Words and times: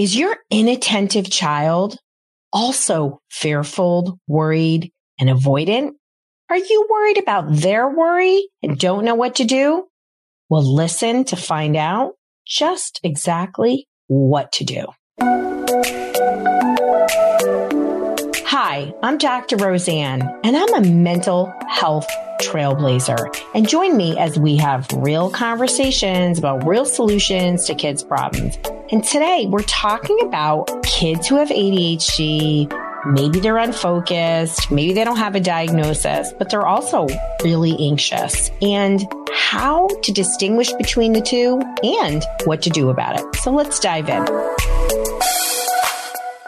Is 0.00 0.16
your 0.16 0.34
inattentive 0.48 1.28
child 1.30 1.98
also 2.54 3.20
fearful, 3.28 4.18
worried, 4.26 4.90
and 5.18 5.28
avoidant? 5.28 5.90
Are 6.48 6.56
you 6.56 6.88
worried 6.90 7.18
about 7.18 7.52
their 7.52 7.86
worry 7.86 8.48
and 8.62 8.78
don't 8.78 9.04
know 9.04 9.14
what 9.14 9.34
to 9.34 9.44
do? 9.44 9.88
Well, 10.48 10.62
listen 10.62 11.24
to 11.24 11.36
find 11.36 11.76
out 11.76 12.14
just 12.46 13.00
exactly 13.04 13.88
what 14.06 14.52
to 14.52 14.64
do. 14.64 14.86
Hi, 18.46 18.94
I'm 19.02 19.18
Dr. 19.18 19.58
Roseann, 19.58 20.22
and 20.42 20.56
I'm 20.56 20.74
a 20.76 20.80
mental 20.80 21.52
health 21.68 22.08
trailblazer. 22.40 23.38
And 23.54 23.68
join 23.68 23.98
me 23.98 24.16
as 24.16 24.38
we 24.38 24.56
have 24.56 24.88
real 24.94 25.30
conversations 25.30 26.38
about 26.38 26.66
real 26.66 26.86
solutions 26.86 27.66
to 27.66 27.74
kids' 27.74 28.02
problems. 28.02 28.56
And 28.92 29.04
today 29.04 29.46
we're 29.48 29.62
talking 29.62 30.18
about 30.22 30.68
kids 30.82 31.28
who 31.28 31.36
have 31.36 31.48
ADHD. 31.50 32.72
Maybe 33.06 33.38
they're 33.38 33.56
unfocused. 33.56 34.68
Maybe 34.72 34.92
they 34.92 35.04
don't 35.04 35.16
have 35.16 35.36
a 35.36 35.40
diagnosis, 35.40 36.32
but 36.36 36.50
they're 36.50 36.66
also 36.66 37.06
really 37.44 37.76
anxious 37.78 38.50
and 38.60 39.06
how 39.32 39.86
to 40.02 40.12
distinguish 40.12 40.72
between 40.72 41.12
the 41.12 41.20
two 41.20 41.62
and 41.84 42.24
what 42.46 42.62
to 42.62 42.70
do 42.70 42.90
about 42.90 43.20
it. 43.20 43.36
So 43.36 43.52
let's 43.52 43.78
dive 43.78 44.08
in. 44.08 44.26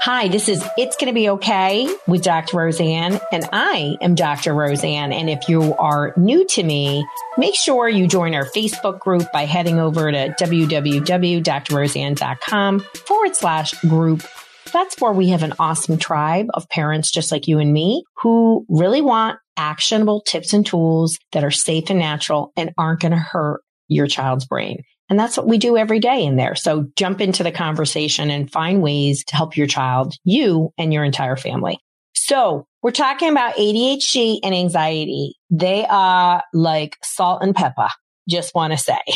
Hi, 0.04 0.26
this 0.26 0.48
is 0.48 0.60
It's 0.76 0.96
Gonna 0.96 1.12
Be 1.12 1.28
Okay 1.28 1.88
with 2.08 2.24
Dr. 2.24 2.56
Roseann, 2.56 3.20
and 3.30 3.48
I 3.52 3.96
am 4.00 4.16
Dr. 4.16 4.52
Roseann. 4.52 5.14
And 5.14 5.30
if 5.30 5.48
you 5.48 5.74
are 5.74 6.12
new 6.16 6.44
to 6.44 6.64
me, 6.64 7.06
make 7.38 7.54
sure 7.54 7.88
you 7.88 8.08
join 8.08 8.34
our 8.34 8.44
Facebook 8.44 8.98
group 8.98 9.30
by 9.32 9.44
heading 9.44 9.78
over 9.78 10.10
to 10.10 10.34
www.drroseann.com 10.40 12.80
forward 12.80 13.36
slash 13.36 13.74
group. 13.82 14.26
That's 14.72 15.00
where 15.00 15.12
we 15.12 15.28
have 15.28 15.44
an 15.44 15.54
awesome 15.60 15.98
tribe 15.98 16.46
of 16.52 16.68
parents 16.68 17.12
just 17.12 17.30
like 17.30 17.46
you 17.46 17.60
and 17.60 17.72
me 17.72 18.02
who 18.22 18.66
really 18.68 19.02
want 19.02 19.38
actionable 19.56 20.22
tips 20.22 20.52
and 20.52 20.66
tools 20.66 21.16
that 21.30 21.44
are 21.44 21.52
safe 21.52 21.90
and 21.90 22.00
natural 22.00 22.52
and 22.56 22.72
aren't 22.76 23.02
going 23.02 23.12
to 23.12 23.18
hurt 23.18 23.60
your 23.86 24.08
child's 24.08 24.46
brain. 24.46 24.82
And 25.10 25.18
that's 25.18 25.36
what 25.36 25.46
we 25.46 25.58
do 25.58 25.76
every 25.76 25.98
day 25.98 26.24
in 26.24 26.36
there. 26.36 26.54
So 26.54 26.86
jump 26.96 27.20
into 27.20 27.42
the 27.42 27.52
conversation 27.52 28.30
and 28.30 28.50
find 28.50 28.82
ways 28.82 29.24
to 29.26 29.36
help 29.36 29.56
your 29.56 29.66
child, 29.66 30.14
you 30.24 30.72
and 30.78 30.92
your 30.92 31.04
entire 31.04 31.36
family. 31.36 31.78
So 32.14 32.66
we're 32.82 32.92
talking 32.92 33.30
about 33.30 33.56
ADHD 33.56 34.40
and 34.42 34.54
anxiety. 34.54 35.34
They 35.50 35.84
are 35.86 36.42
like 36.52 36.96
salt 37.02 37.42
and 37.42 37.54
pepper. 37.54 37.88
Just 38.28 38.54
want 38.54 38.72
to 38.72 38.78
say. 38.78 38.98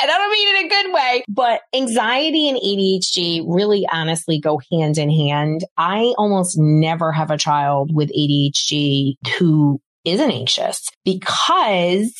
and 0.00 0.10
I 0.10 0.16
don't 0.18 0.30
mean 0.30 0.48
it 0.48 0.60
in 0.60 0.66
a 0.66 0.68
good 0.68 0.94
way, 0.94 1.24
but 1.28 1.62
anxiety 1.74 2.48
and 2.48 2.58
ADHD 2.58 3.44
really 3.46 3.86
honestly 3.90 4.38
go 4.38 4.60
hand 4.70 4.98
in 4.98 5.10
hand. 5.10 5.64
I 5.76 6.14
almost 6.18 6.56
never 6.58 7.10
have 7.10 7.30
a 7.30 7.38
child 7.38 7.94
with 7.94 8.10
ADHD 8.10 9.14
who 9.38 9.80
isn't 10.04 10.30
anxious 10.30 10.88
because 11.04 12.12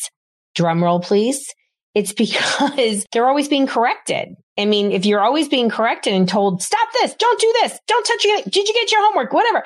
drum 0.55 0.83
roll, 0.83 0.99
please 0.99 1.45
it's 1.95 2.13
because 2.13 3.05
they're 3.11 3.27
always 3.27 3.47
being 3.47 3.67
corrected. 3.67 4.29
I 4.57 4.65
mean, 4.65 4.91
if 4.91 5.05
you're 5.05 5.21
always 5.21 5.47
being 5.47 5.69
corrected 5.69 6.13
and 6.13 6.27
told, 6.27 6.61
stop 6.61 6.87
this, 7.01 7.15
don't 7.15 7.39
do 7.39 7.53
this, 7.61 7.79
don't 7.87 8.05
touch 8.05 8.25
it, 8.25 8.51
did 8.51 8.67
you 8.67 8.73
get 8.73 8.91
your 8.91 9.01
homework, 9.05 9.33
whatever, 9.33 9.63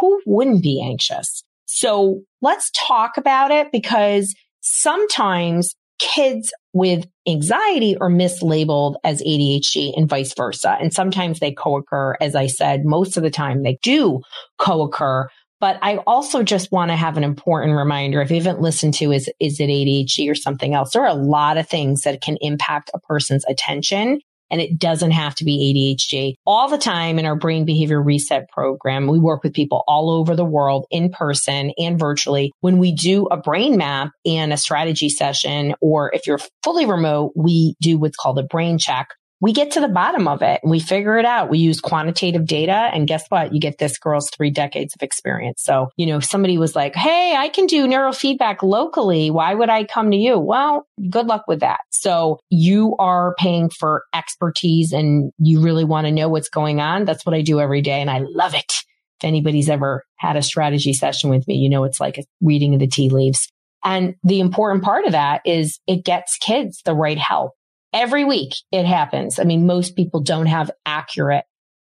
who 0.00 0.20
wouldn't 0.26 0.62
be 0.62 0.82
anxious? 0.82 1.42
So 1.66 2.20
let's 2.40 2.70
talk 2.70 3.16
about 3.16 3.50
it 3.50 3.72
because 3.72 4.34
sometimes 4.60 5.74
kids 5.98 6.52
with 6.72 7.06
anxiety 7.26 7.96
are 8.00 8.10
mislabeled 8.10 8.94
as 9.04 9.20
ADHD 9.22 9.92
and 9.96 10.08
vice 10.08 10.32
versa. 10.34 10.76
And 10.80 10.92
sometimes 10.92 11.40
they 11.40 11.52
co-occur. 11.52 12.16
As 12.20 12.34
I 12.36 12.46
said, 12.46 12.84
most 12.84 13.16
of 13.16 13.22
the 13.22 13.30
time 13.30 13.62
they 13.62 13.78
do 13.82 14.20
co-occur 14.58 15.28
but 15.60 15.78
I 15.82 15.96
also 16.06 16.42
just 16.42 16.70
want 16.72 16.90
to 16.90 16.96
have 16.96 17.16
an 17.16 17.24
important 17.24 17.76
reminder. 17.76 18.20
If 18.20 18.30
you 18.30 18.36
haven't 18.36 18.60
listened 18.60 18.94
to 18.94 19.12
is, 19.12 19.30
is 19.40 19.60
it 19.60 19.68
ADHD 19.68 20.30
or 20.30 20.34
something 20.34 20.74
else? 20.74 20.92
There 20.92 21.02
are 21.02 21.08
a 21.08 21.14
lot 21.14 21.58
of 21.58 21.68
things 21.68 22.02
that 22.02 22.20
can 22.20 22.36
impact 22.40 22.90
a 22.94 23.00
person's 23.00 23.44
attention 23.46 24.20
and 24.50 24.60
it 24.60 24.78
doesn't 24.78 25.10
have 25.10 25.34
to 25.36 25.44
be 25.44 25.96
ADHD. 25.98 26.34
All 26.46 26.68
the 26.68 26.78
time 26.78 27.18
in 27.18 27.26
our 27.26 27.36
brain 27.36 27.64
behavior 27.64 28.02
reset 28.02 28.48
program, 28.50 29.06
we 29.06 29.18
work 29.18 29.42
with 29.42 29.52
people 29.52 29.84
all 29.86 30.10
over 30.10 30.34
the 30.34 30.44
world 30.44 30.86
in 30.90 31.10
person 31.10 31.72
and 31.78 31.98
virtually. 31.98 32.52
When 32.60 32.78
we 32.78 32.92
do 32.92 33.26
a 33.26 33.36
brain 33.36 33.76
map 33.76 34.10
and 34.24 34.52
a 34.52 34.56
strategy 34.56 35.10
session, 35.10 35.74
or 35.80 36.10
if 36.14 36.26
you're 36.26 36.40
fully 36.62 36.86
remote, 36.86 37.32
we 37.36 37.74
do 37.80 37.98
what's 37.98 38.16
called 38.16 38.38
a 38.38 38.42
brain 38.44 38.78
check 38.78 39.08
we 39.40 39.52
get 39.52 39.72
to 39.72 39.80
the 39.80 39.88
bottom 39.88 40.26
of 40.26 40.42
it 40.42 40.60
and 40.62 40.70
we 40.70 40.80
figure 40.80 41.16
it 41.16 41.24
out. 41.24 41.48
We 41.48 41.58
use 41.58 41.80
quantitative 41.80 42.44
data 42.46 42.72
and 42.72 43.06
guess 43.06 43.24
what? 43.28 43.54
You 43.54 43.60
get 43.60 43.78
this 43.78 43.98
girl's 43.98 44.30
three 44.30 44.50
decades 44.50 44.94
of 44.94 45.02
experience. 45.02 45.62
So, 45.62 45.90
you 45.96 46.06
know, 46.06 46.16
if 46.16 46.24
somebody 46.24 46.58
was 46.58 46.74
like, 46.74 46.96
Hey, 46.96 47.34
I 47.36 47.48
can 47.48 47.66
do 47.66 47.86
neurofeedback 47.86 48.62
locally. 48.62 49.30
Why 49.30 49.54
would 49.54 49.70
I 49.70 49.84
come 49.84 50.10
to 50.10 50.16
you? 50.16 50.38
Well, 50.38 50.86
good 51.08 51.26
luck 51.26 51.44
with 51.46 51.60
that. 51.60 51.80
So 51.90 52.40
you 52.50 52.96
are 52.98 53.34
paying 53.38 53.70
for 53.70 54.04
expertise 54.14 54.92
and 54.92 55.32
you 55.38 55.60
really 55.60 55.84
want 55.84 56.06
to 56.06 56.12
know 56.12 56.28
what's 56.28 56.48
going 56.48 56.80
on. 56.80 57.04
That's 57.04 57.24
what 57.24 57.34
I 57.34 57.42
do 57.42 57.60
every 57.60 57.82
day. 57.82 58.00
And 58.00 58.10
I 58.10 58.18
love 58.18 58.54
it. 58.54 58.72
If 59.20 59.24
anybody's 59.24 59.68
ever 59.68 60.04
had 60.16 60.36
a 60.36 60.42
strategy 60.42 60.92
session 60.92 61.30
with 61.30 61.46
me, 61.46 61.54
you 61.54 61.68
know, 61.68 61.84
it's 61.84 62.00
like 62.00 62.18
a 62.18 62.24
reading 62.40 62.74
of 62.74 62.80
the 62.80 62.86
tea 62.86 63.08
leaves. 63.08 63.48
And 63.84 64.16
the 64.24 64.40
important 64.40 64.84
part 64.84 65.06
of 65.06 65.12
that 65.12 65.42
is 65.44 65.78
it 65.86 66.04
gets 66.04 66.36
kids 66.36 66.82
the 66.84 66.94
right 66.94 67.18
help 67.18 67.52
every 67.92 68.24
week 68.24 68.52
it 68.72 68.84
happens. 68.84 69.38
I 69.38 69.44
mean, 69.44 69.66
most 69.66 69.96
people 69.96 70.20
don't 70.20 70.46
have 70.46 70.70
accurate 70.84 71.44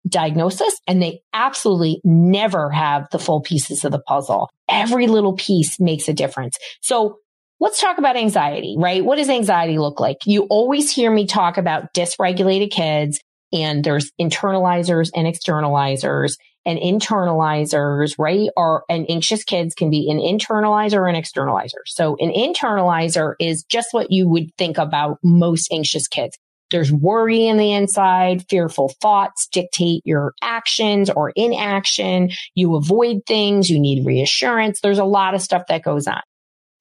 diagnosis 0.07 0.73
and 0.87 1.01
they 1.01 1.21
absolutely 1.33 2.01
never 2.03 2.69
have 2.69 3.07
the 3.11 3.19
full 3.19 3.41
pieces 3.41 3.83
of 3.83 3.91
the 3.91 4.01
puzzle. 4.01 4.49
Every 4.69 5.07
little 5.07 5.33
piece 5.33 5.79
makes 5.79 6.07
a 6.07 6.13
difference. 6.13 6.57
So 6.81 7.17
let's 7.59 7.81
talk 7.81 7.97
about 7.97 8.15
anxiety, 8.15 8.75
right? 8.77 9.03
What 9.03 9.17
does 9.17 9.29
anxiety 9.29 9.77
look 9.77 9.99
like? 9.99 10.17
You 10.25 10.43
always 10.43 10.91
hear 10.91 11.11
me 11.11 11.25
talk 11.25 11.57
about 11.57 11.93
dysregulated 11.93 12.71
kids 12.71 13.19
and 13.51 13.83
there's 13.83 14.11
internalizers 14.19 15.09
and 15.15 15.27
externalizers 15.27 16.35
and 16.69 16.77
internalizers, 16.79 18.13
right? 18.19 18.49
Or 18.55 18.83
and 18.89 19.07
anxious 19.09 19.43
kids 19.43 19.73
can 19.73 19.89
be 19.89 20.09
an 20.11 20.19
internalizer 20.19 20.97
or 20.97 21.07
an 21.07 21.15
externalizer. 21.15 21.81
So 21.87 22.15
an 22.19 22.31
internalizer 22.31 23.33
is 23.39 23.63
just 23.63 23.87
what 23.91 24.11
you 24.11 24.29
would 24.29 24.55
think 24.57 24.77
about 24.77 25.17
most 25.23 25.71
anxious 25.71 26.07
kids. 26.07 26.37
There's 26.69 26.91
worry 26.91 27.47
in 27.47 27.57
the 27.57 27.73
inside, 27.73 28.45
fearful 28.47 28.93
thoughts 29.01 29.47
dictate 29.51 30.03
your 30.05 30.33
actions 30.43 31.09
or 31.09 31.31
inaction. 31.35 32.29
You 32.53 32.75
avoid 32.75 33.21
things. 33.25 33.71
You 33.71 33.79
need 33.79 34.05
reassurance. 34.05 34.79
There's 34.81 34.99
a 34.99 35.05
lot 35.05 35.33
of 35.33 35.41
stuff 35.41 35.63
that 35.69 35.81
goes 35.81 36.05
on 36.05 36.21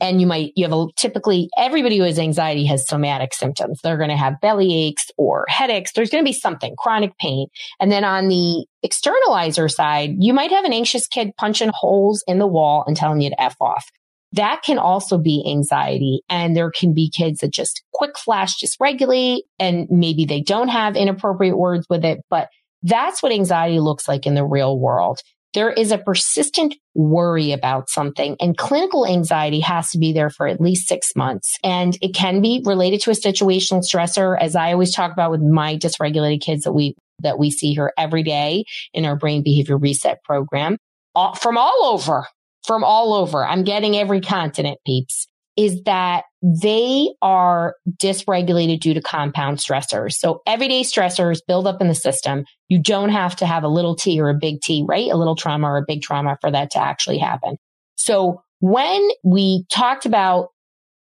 and 0.00 0.20
you 0.20 0.26
might, 0.26 0.52
you 0.54 0.64
have 0.64 0.72
a 0.72 0.86
typically 0.96 1.48
everybody 1.56 1.98
who 1.98 2.04
has 2.04 2.18
anxiety 2.18 2.64
has 2.66 2.86
somatic 2.86 3.34
symptoms. 3.34 3.80
They're 3.82 3.96
going 3.96 4.10
to 4.10 4.16
have 4.16 4.40
belly 4.40 4.74
aches 4.74 5.10
or 5.16 5.44
headaches. 5.48 5.92
There's 5.92 6.10
going 6.10 6.24
to 6.24 6.28
be 6.28 6.32
something 6.32 6.74
chronic 6.78 7.16
pain. 7.18 7.48
And 7.80 7.90
then 7.90 8.04
on 8.04 8.28
the 8.28 8.66
externalizer 8.84 9.70
side, 9.70 10.14
you 10.18 10.32
might 10.32 10.50
have 10.50 10.64
an 10.64 10.72
anxious 10.72 11.06
kid 11.06 11.32
punching 11.36 11.70
holes 11.74 12.22
in 12.26 12.38
the 12.38 12.46
wall 12.46 12.84
and 12.86 12.96
telling 12.96 13.20
you 13.20 13.30
to 13.30 13.42
F 13.42 13.56
off. 13.60 13.86
That 14.32 14.62
can 14.62 14.78
also 14.78 15.18
be 15.18 15.42
anxiety. 15.48 16.20
And 16.28 16.54
there 16.54 16.70
can 16.70 16.92
be 16.92 17.10
kids 17.10 17.40
that 17.40 17.52
just 17.52 17.82
quick 17.92 18.18
flash 18.18 18.54
dysregulate 18.62 19.40
and 19.58 19.88
maybe 19.90 20.26
they 20.26 20.42
don't 20.42 20.68
have 20.68 20.96
inappropriate 20.96 21.56
words 21.56 21.86
with 21.88 22.04
it, 22.04 22.20
but 22.28 22.48
that's 22.82 23.22
what 23.22 23.32
anxiety 23.32 23.80
looks 23.80 24.06
like 24.06 24.26
in 24.26 24.34
the 24.34 24.44
real 24.44 24.78
world 24.78 25.20
there 25.54 25.70
is 25.70 25.90
a 25.90 25.98
persistent 25.98 26.74
worry 26.94 27.52
about 27.52 27.88
something 27.88 28.36
and 28.40 28.56
clinical 28.56 29.06
anxiety 29.06 29.60
has 29.60 29.90
to 29.90 29.98
be 29.98 30.12
there 30.12 30.30
for 30.30 30.46
at 30.46 30.60
least 30.60 30.88
six 30.88 31.14
months. 31.16 31.56
And 31.64 31.96
it 32.02 32.14
can 32.14 32.40
be 32.40 32.62
related 32.64 33.00
to 33.02 33.10
a 33.10 33.14
situational 33.14 33.82
stressor, 33.82 34.36
as 34.38 34.54
I 34.54 34.72
always 34.72 34.94
talk 34.94 35.12
about 35.12 35.30
with 35.30 35.40
my 35.40 35.76
dysregulated 35.76 36.42
kids 36.42 36.64
that 36.64 36.72
we, 36.72 36.94
that 37.20 37.38
we 37.38 37.50
see 37.50 37.72
here 37.72 37.92
every 37.96 38.22
day 38.22 38.64
in 38.92 39.04
our 39.04 39.16
brain 39.16 39.42
behavior 39.42 39.78
reset 39.78 40.22
program 40.22 40.76
all, 41.14 41.34
from 41.34 41.56
all 41.56 41.84
over, 41.84 42.26
from 42.66 42.84
all 42.84 43.14
over. 43.14 43.44
I'm 43.44 43.64
getting 43.64 43.96
every 43.96 44.20
continent 44.20 44.78
peeps 44.86 45.26
is 45.56 45.82
that 45.84 46.24
they 46.42 47.08
are 47.20 47.74
dysregulated 48.00 48.80
due 48.80 48.94
to 48.94 49.00
compound 49.00 49.58
stressors. 49.58 50.12
So 50.12 50.40
everyday 50.46 50.82
stressors 50.82 51.40
build 51.46 51.66
up 51.66 51.80
in 51.80 51.88
the 51.88 51.94
system. 51.94 52.44
You 52.68 52.80
don't 52.80 53.08
have 53.08 53.34
to 53.36 53.46
have 53.46 53.64
a 53.64 53.68
little 53.68 53.96
T 53.96 54.20
or 54.20 54.28
a 54.28 54.34
big 54.34 54.60
T, 54.60 54.84
right? 54.86 55.10
A 55.10 55.16
little 55.16 55.34
trauma 55.34 55.66
or 55.66 55.78
a 55.78 55.84
big 55.86 56.02
trauma 56.02 56.38
for 56.40 56.50
that 56.50 56.70
to 56.72 56.78
actually 56.78 57.18
happen. 57.18 57.56
So 57.96 58.42
when 58.60 59.08
we 59.24 59.64
talked 59.72 60.06
about 60.06 60.48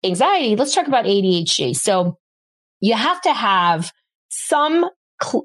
anxiety, 0.04 0.56
let's 0.56 0.74
talk 0.74 0.88
about 0.88 1.06
ADHD. 1.06 1.76
So 1.76 2.18
you 2.80 2.96
have 2.96 3.22
to 3.22 3.34
have 3.34 3.92
some, 4.30 4.90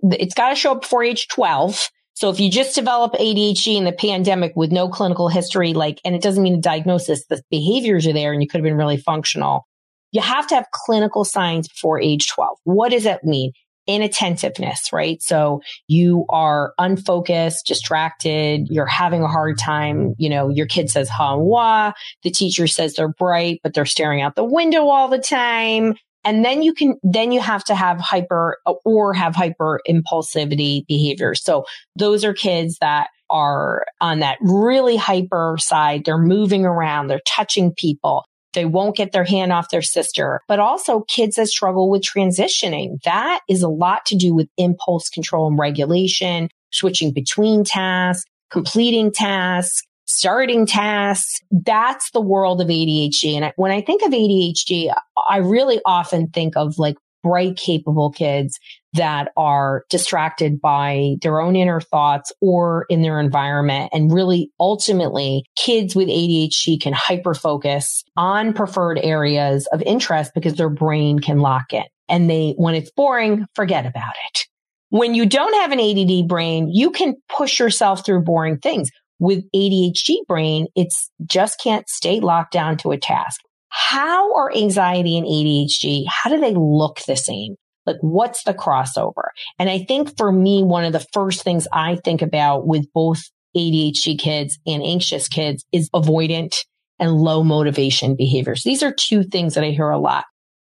it's 0.02 0.34
got 0.34 0.50
to 0.50 0.54
show 0.54 0.72
up 0.72 0.82
before 0.82 1.04
age 1.04 1.28
12. 1.28 1.90
So 2.14 2.30
if 2.30 2.40
you 2.40 2.50
just 2.50 2.74
develop 2.74 3.14
ADHD 3.14 3.76
in 3.76 3.84
the 3.84 3.92
pandemic 3.92 4.52
with 4.54 4.70
no 4.70 4.88
clinical 4.88 5.28
history, 5.28 5.74
like, 5.74 6.00
and 6.04 6.14
it 6.14 6.22
doesn't 6.22 6.42
mean 6.42 6.54
a 6.54 6.60
diagnosis, 6.60 7.26
the 7.26 7.42
behaviors 7.50 8.06
are 8.06 8.12
there 8.12 8.32
and 8.32 8.40
you 8.40 8.48
could 8.48 8.58
have 8.58 8.64
been 8.64 8.76
really 8.76 8.96
functional. 8.96 9.66
You 10.14 10.22
have 10.22 10.46
to 10.46 10.54
have 10.54 10.66
clinical 10.72 11.24
signs 11.24 11.68
before 11.68 12.00
age 12.00 12.28
12. 12.28 12.56
What 12.64 12.92
does 12.92 13.04
that 13.04 13.24
mean? 13.24 13.52
inattentiveness, 13.86 14.94
right? 14.94 15.22
So 15.22 15.60
you 15.88 16.24
are 16.30 16.72
unfocused, 16.78 17.66
distracted, 17.66 18.68
you're 18.70 18.86
having 18.86 19.22
a 19.22 19.28
hard 19.28 19.58
time. 19.58 20.14
You 20.16 20.30
know, 20.30 20.48
your 20.48 20.64
kid 20.66 20.88
says 20.88 21.10
ha 21.10 21.36
wah. 21.36 21.92
The 22.22 22.30
teacher 22.30 22.66
says 22.66 22.94
they're 22.94 23.08
bright, 23.08 23.60
but 23.62 23.74
they're 23.74 23.84
staring 23.84 24.22
out 24.22 24.36
the 24.36 24.44
window 24.44 24.88
all 24.88 25.08
the 25.08 25.18
time. 25.18 25.96
And 26.24 26.42
then 26.42 26.62
you 26.62 26.72
can, 26.72 26.96
then 27.02 27.30
you 27.30 27.40
have 27.40 27.62
to 27.64 27.74
have 27.74 28.00
hyper 28.00 28.56
or 28.86 29.12
have 29.12 29.36
hyper 29.36 29.82
impulsivity 29.86 30.86
behaviors. 30.86 31.44
So 31.44 31.66
those 31.94 32.24
are 32.24 32.32
kids 32.32 32.78
that 32.80 33.08
are 33.28 33.84
on 34.00 34.20
that 34.20 34.38
really 34.40 34.96
hyper 34.96 35.56
side. 35.58 36.06
They're 36.06 36.16
moving 36.16 36.64
around. 36.64 37.08
They're 37.08 37.20
touching 37.26 37.74
people. 37.74 38.24
They 38.54 38.64
won't 38.64 38.96
get 38.96 39.12
their 39.12 39.24
hand 39.24 39.52
off 39.52 39.70
their 39.70 39.82
sister, 39.82 40.40
but 40.48 40.58
also 40.58 41.02
kids 41.02 41.36
that 41.36 41.48
struggle 41.48 41.90
with 41.90 42.02
transitioning. 42.02 43.02
That 43.04 43.40
is 43.48 43.62
a 43.62 43.68
lot 43.68 44.06
to 44.06 44.16
do 44.16 44.34
with 44.34 44.48
impulse 44.56 45.08
control 45.08 45.46
and 45.48 45.58
regulation, 45.58 46.48
switching 46.72 47.12
between 47.12 47.64
tasks, 47.64 48.24
completing 48.50 49.12
tasks, 49.12 49.82
starting 50.06 50.66
tasks. 50.66 51.40
That's 51.50 52.10
the 52.12 52.20
world 52.20 52.60
of 52.60 52.68
ADHD. 52.68 53.34
And 53.34 53.52
when 53.56 53.72
I 53.72 53.80
think 53.80 54.02
of 54.02 54.12
ADHD, 54.12 54.94
I 55.28 55.38
really 55.38 55.80
often 55.84 56.28
think 56.28 56.56
of 56.56 56.78
like 56.78 56.96
bright, 57.22 57.56
capable 57.56 58.10
kids 58.10 58.58
that 58.94 59.32
are 59.36 59.84
distracted 59.90 60.60
by 60.60 61.16
their 61.20 61.40
own 61.40 61.56
inner 61.56 61.80
thoughts 61.80 62.32
or 62.40 62.86
in 62.88 63.02
their 63.02 63.20
environment. 63.20 63.90
And 63.92 64.12
really, 64.12 64.50
ultimately, 64.58 65.44
kids 65.56 65.96
with 65.96 66.08
ADHD 66.08 66.80
can 66.80 66.92
hyper 66.92 67.34
focus 67.34 68.04
on 68.16 68.52
preferred 68.52 68.98
areas 69.02 69.66
of 69.72 69.82
interest 69.82 70.32
because 70.34 70.54
their 70.54 70.70
brain 70.70 71.18
can 71.18 71.40
lock 71.40 71.72
in. 71.72 71.84
And 72.08 72.30
they, 72.30 72.54
when 72.56 72.74
it's 72.74 72.90
boring, 72.92 73.46
forget 73.54 73.84
about 73.84 74.14
it. 74.30 74.46
When 74.90 75.14
you 75.14 75.26
don't 75.26 75.54
have 75.54 75.72
an 75.72 75.80
ADD 75.80 76.28
brain, 76.28 76.68
you 76.72 76.92
can 76.92 77.16
push 77.28 77.58
yourself 77.58 78.06
through 78.06 78.22
boring 78.22 78.58
things. 78.58 78.90
With 79.18 79.44
ADHD 79.54 80.18
brain, 80.28 80.66
it's 80.76 81.10
just 81.24 81.60
can't 81.60 81.88
stay 81.88 82.20
locked 82.20 82.52
down 82.52 82.76
to 82.78 82.92
a 82.92 82.98
task. 82.98 83.40
How 83.70 84.34
are 84.36 84.54
anxiety 84.54 85.18
and 85.18 85.26
ADHD? 85.26 86.04
How 86.06 86.30
do 86.30 86.38
they 86.38 86.54
look 86.54 87.00
the 87.06 87.16
same? 87.16 87.56
Like 87.86 87.96
what's 88.00 88.44
the 88.44 88.54
crossover? 88.54 89.28
And 89.58 89.68
I 89.68 89.84
think 89.86 90.16
for 90.16 90.32
me, 90.32 90.62
one 90.62 90.84
of 90.84 90.92
the 90.92 91.06
first 91.12 91.42
things 91.42 91.68
I 91.72 91.96
think 91.96 92.22
about 92.22 92.66
with 92.66 92.86
both 92.92 93.22
ADHD 93.56 94.18
kids 94.18 94.58
and 94.66 94.82
anxious 94.82 95.28
kids 95.28 95.64
is 95.72 95.90
avoidant 95.90 96.56
and 96.98 97.12
low 97.12 97.42
motivation 97.44 98.16
behaviors. 98.16 98.62
These 98.64 98.82
are 98.82 98.92
two 98.92 99.24
things 99.24 99.54
that 99.54 99.64
I 99.64 99.70
hear 99.70 99.90
a 99.90 99.98
lot. 99.98 100.24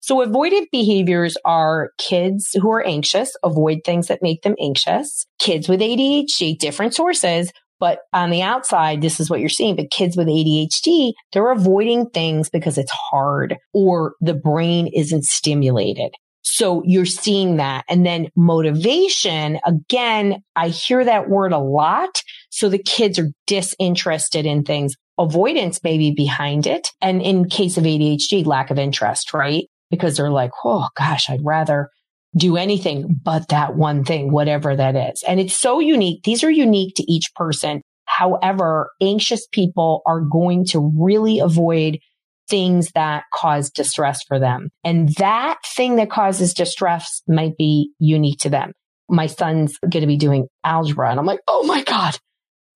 So 0.01 0.25
avoidant 0.25 0.67
behaviors 0.71 1.37
are 1.47 1.91
kids 1.99 2.51
who 2.53 2.71
are 2.71 2.87
anxious, 2.87 3.35
avoid 3.43 3.79
things 3.87 4.09
that 4.09 4.23
make 4.23 4.43
them 4.43 4.55
anxious. 4.61 5.25
Kids 5.39 5.67
with 5.67 5.81
ADHD, 5.81 6.59
different 6.59 6.95
sources, 6.95 7.51
but 7.81 8.01
on 8.13 8.31
the 8.31 8.43
outside, 8.43 9.01
this 9.01 9.19
is 9.19 9.31
what 9.31 9.41
you're 9.41 9.49
seeing. 9.49 9.77
But 9.77 9.91
kids 9.91 10.17
with 10.17 10.27
ADHD, 10.27 11.13
they're 11.33 11.51
avoiding 11.51 12.11
things 12.11 12.51
because 12.51 12.79
it's 12.79 12.93
hard 12.93 13.57
or 13.73 14.15
the 14.21 14.35
brain 14.35 14.89
isn't 14.89 15.25
stimulated. 15.25 16.15
So 16.45 16.83
you're 16.85 17.07
seeing 17.07 17.57
that. 17.57 17.85
And 17.89 18.05
then 18.05 18.29
motivation, 18.37 19.59
again, 19.65 20.43
I 20.55 20.69
hear 20.69 21.05
that 21.05 21.29
word 21.29 21.53
a 21.53 21.59
lot. 21.59 22.23
So 22.51 22.69
the 22.69 22.79
kids 22.79 23.19
are 23.19 23.31
disinterested 23.47 24.45
in 24.45 24.63
things. 24.63 24.95
Avoidance 25.19 25.83
may 25.83 25.97
be 25.97 26.13
behind 26.13 26.67
it. 26.67 26.89
And 27.01 27.23
in 27.23 27.49
case 27.49 27.79
of 27.79 27.85
ADHD, 27.85 28.45
lack 28.45 28.71
of 28.71 28.79
interest, 28.79 29.33
right? 29.33 29.65
Because 29.91 30.17
they're 30.17 30.31
like, 30.31 30.51
oh 30.65 30.89
gosh, 30.97 31.31
I'd 31.31 31.45
rather 31.45 31.89
do 32.37 32.57
anything 32.57 33.21
but 33.23 33.49
that 33.49 33.77
one 33.77 34.05
thing, 34.05 34.31
whatever 34.31 34.77
that 34.77 34.97
is. 34.97 35.23
And 35.27 35.41
it's 35.41 35.57
so 35.57 35.81
unique. 35.81 36.25
These 36.25 36.45
are 36.45 36.51
unique 36.51 36.95
to 36.97 37.11
each 37.11 37.35
person. 37.35 37.81
However, 38.05 38.91
anxious 39.01 39.47
people 39.47 40.03
are 40.05 40.21
going 40.21 40.67
to 40.67 40.93
really 40.99 41.39
avoid 41.39 42.01
things 42.49 42.91
that 42.95 43.25
cause 43.33 43.71
distress 43.71 44.23
for 44.27 44.39
them. 44.39 44.71
And 44.83 45.09
that 45.17 45.59
thing 45.77 45.97
that 45.97 46.11
causes 46.11 46.55
distress 46.55 47.23
might 47.27 47.57
be 47.57 47.91
unique 47.99 48.41
to 48.41 48.51
them. 48.51 48.73
My 49.09 49.27
son's 49.27 49.79
going 49.79 50.03
to 50.03 50.07
be 50.07 50.17
doing 50.17 50.49
algebra 50.63 51.11
and 51.11 51.19
I'm 51.19 51.27
like, 51.27 51.41
Oh 51.49 51.65
my 51.65 51.83
God, 51.83 52.19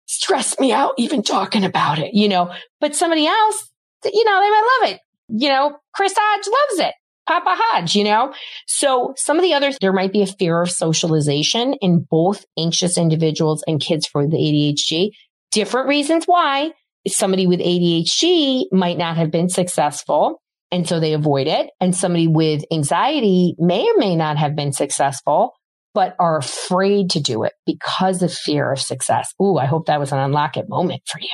stress 0.06 0.58
me 0.58 0.72
out 0.72 0.94
even 0.98 1.22
talking 1.22 1.64
about 1.64 1.98
it, 1.98 2.10
you 2.14 2.28
know, 2.28 2.52
but 2.80 2.94
somebody 2.94 3.26
else, 3.26 3.70
you 4.04 4.24
know, 4.24 4.40
they 4.40 4.50
might 4.50 4.78
love 4.80 4.90
it. 4.92 5.00
You 5.28 5.48
know, 5.48 5.76
Chris 5.94 6.14
Hodge 6.16 6.46
loves 6.46 6.88
it. 6.88 6.94
Papa 7.28 7.50
Hodge, 7.50 7.94
you 7.94 8.04
know? 8.04 8.32
So 8.66 9.12
some 9.16 9.36
of 9.36 9.42
the 9.42 9.52
others, 9.52 9.76
there 9.80 9.92
might 9.92 10.12
be 10.12 10.22
a 10.22 10.26
fear 10.26 10.62
of 10.62 10.70
socialization 10.70 11.74
in 11.74 12.06
both 12.10 12.46
anxious 12.58 12.96
individuals 12.96 13.62
and 13.68 13.80
kids 13.80 14.06
for 14.06 14.26
the 14.26 14.36
ADHD. 14.36 15.10
Different 15.50 15.88
reasons 15.88 16.24
why 16.24 16.72
somebody 17.14 17.46
with 17.46 17.60
ADHD 17.60 18.64
might 18.72 18.98
not 18.98 19.16
have 19.16 19.30
been 19.30 19.48
successful. 19.48 20.40
And 20.70 20.86
so 20.86 21.00
they 21.00 21.14
avoid 21.14 21.46
it. 21.46 21.70
And 21.80 21.94
somebody 21.94 22.28
with 22.28 22.64
anxiety 22.70 23.54
may 23.58 23.82
or 23.88 23.98
may 23.98 24.16
not 24.16 24.36
have 24.36 24.54
been 24.54 24.72
successful, 24.72 25.54
but 25.94 26.14
are 26.18 26.38
afraid 26.38 27.10
to 27.10 27.20
do 27.20 27.44
it 27.44 27.54
because 27.66 28.22
of 28.22 28.32
fear 28.32 28.72
of 28.72 28.80
success. 28.80 29.32
Ooh, 29.42 29.56
I 29.56 29.66
hope 29.66 29.86
that 29.86 30.00
was 30.00 30.12
an 30.12 30.18
unlock 30.18 30.56
it 30.56 30.68
moment 30.68 31.02
for 31.10 31.20
you. 31.20 31.28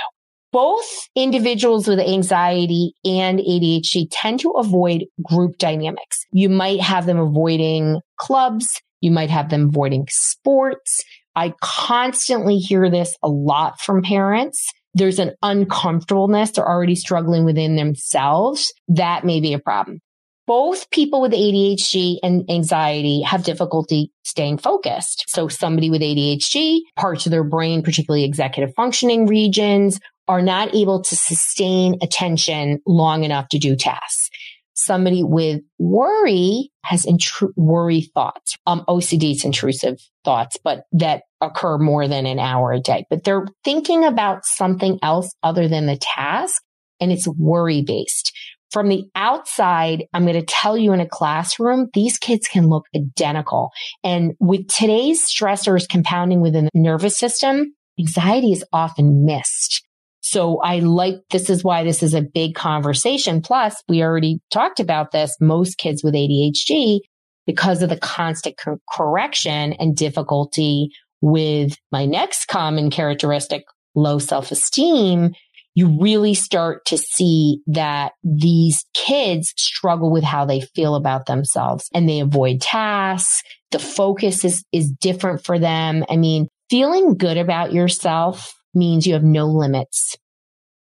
Both 0.52 1.08
individuals 1.16 1.88
with 1.88 1.98
anxiety 1.98 2.92
and 3.04 3.40
ADHD 3.40 4.06
tend 4.12 4.38
to 4.40 4.50
avoid 4.50 5.06
group 5.20 5.58
dynamics. 5.58 6.24
You 6.30 6.48
might 6.48 6.80
have 6.80 7.06
them 7.06 7.18
avoiding 7.18 8.00
clubs. 8.18 8.80
You 9.00 9.10
might 9.10 9.30
have 9.30 9.50
them 9.50 9.70
avoiding 9.70 10.06
sports. 10.10 11.02
I 11.34 11.54
constantly 11.60 12.58
hear 12.58 12.88
this 12.88 13.16
a 13.20 13.28
lot 13.28 13.80
from 13.80 14.02
parents 14.02 14.70
there's 14.94 15.18
an 15.18 15.32
uncomfortableness. 15.42 16.52
They're 16.52 16.68
already 16.68 16.94
struggling 16.94 17.44
within 17.44 17.76
themselves. 17.76 18.72
That 18.88 19.24
may 19.24 19.40
be 19.40 19.52
a 19.52 19.58
problem. 19.58 20.00
Both 20.46 20.90
people 20.90 21.22
with 21.22 21.32
ADHD 21.32 22.18
and 22.22 22.48
anxiety 22.50 23.22
have 23.22 23.44
difficulty 23.44 24.12
staying 24.24 24.58
focused. 24.58 25.24
So 25.28 25.48
somebody 25.48 25.90
with 25.90 26.02
ADHD, 26.02 26.80
parts 26.96 27.24
of 27.26 27.32
their 27.32 27.44
brain, 27.44 27.82
particularly 27.82 28.24
executive 28.24 28.74
functioning 28.74 29.26
regions, 29.26 30.00
are 30.28 30.42
not 30.42 30.74
able 30.74 31.02
to 31.02 31.16
sustain 31.16 31.96
attention 32.02 32.80
long 32.86 33.24
enough 33.24 33.48
to 33.48 33.58
do 33.58 33.74
tasks 33.74 34.30
somebody 34.74 35.22
with 35.22 35.62
worry 35.78 36.70
has 36.84 37.06
intru- 37.06 37.52
worry 37.56 38.02
thoughts. 38.14 38.56
Um, 38.66 38.84
OCD 38.88 39.32
is 39.32 39.44
intrusive 39.44 39.98
thoughts, 40.24 40.58
but 40.62 40.84
that 40.92 41.22
occur 41.40 41.78
more 41.78 42.06
than 42.08 42.26
an 42.26 42.38
hour 42.38 42.72
a 42.72 42.80
day, 42.80 43.04
but 43.10 43.24
they're 43.24 43.46
thinking 43.64 44.04
about 44.04 44.44
something 44.44 44.98
else 45.02 45.32
other 45.42 45.68
than 45.68 45.86
the 45.86 45.98
task 46.00 46.62
and 47.00 47.12
it's 47.12 47.28
worry 47.28 47.82
based. 47.82 48.32
From 48.70 48.88
the 48.88 49.04
outside, 49.14 50.04
I'm 50.12 50.24
going 50.24 50.34
to 50.34 50.44
tell 50.44 50.76
you 50.76 50.92
in 50.92 51.00
a 51.00 51.08
classroom, 51.08 51.90
these 51.94 52.18
kids 52.18 52.48
can 52.48 52.68
look 52.68 52.86
identical. 52.96 53.70
And 54.02 54.32
with 54.40 54.66
today's 54.66 55.24
stressors 55.24 55.88
compounding 55.88 56.40
within 56.40 56.64
the 56.64 56.80
nervous 56.80 57.16
system, 57.16 57.74
anxiety 58.00 58.50
is 58.50 58.64
often 58.72 59.24
missed. 59.24 59.86
So 60.34 60.58
I 60.58 60.80
like, 60.80 61.22
this 61.30 61.48
is 61.48 61.62
why 61.62 61.84
this 61.84 62.02
is 62.02 62.12
a 62.12 62.20
big 62.20 62.56
conversation. 62.56 63.40
Plus 63.40 63.80
we 63.88 64.02
already 64.02 64.40
talked 64.50 64.80
about 64.80 65.12
this. 65.12 65.36
Most 65.40 65.78
kids 65.78 66.02
with 66.02 66.14
ADHD, 66.14 66.98
because 67.46 67.82
of 67.82 67.88
the 67.88 67.96
constant 67.96 68.56
cor- 68.58 68.80
correction 68.92 69.74
and 69.74 69.96
difficulty 69.96 70.90
with 71.20 71.78
my 71.92 72.04
next 72.04 72.46
common 72.46 72.90
characteristic, 72.90 73.62
low 73.94 74.18
self-esteem, 74.18 75.34
you 75.76 76.00
really 76.00 76.34
start 76.34 76.84
to 76.86 76.98
see 76.98 77.60
that 77.68 78.14
these 78.24 78.84
kids 78.92 79.54
struggle 79.56 80.10
with 80.10 80.24
how 80.24 80.44
they 80.44 80.62
feel 80.62 80.96
about 80.96 81.26
themselves 81.26 81.88
and 81.94 82.08
they 82.08 82.18
avoid 82.18 82.60
tasks. 82.60 83.40
The 83.70 83.78
focus 83.78 84.44
is, 84.44 84.64
is 84.72 84.90
different 85.00 85.44
for 85.44 85.60
them. 85.60 86.04
I 86.10 86.16
mean, 86.16 86.48
feeling 86.70 87.16
good 87.16 87.36
about 87.36 87.72
yourself 87.72 88.52
means 88.74 89.06
you 89.06 89.12
have 89.14 89.22
no 89.22 89.46
limits. 89.46 90.16